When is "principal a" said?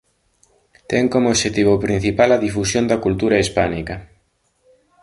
1.85-2.41